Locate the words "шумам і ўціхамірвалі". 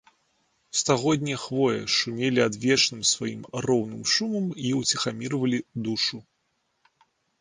4.15-5.59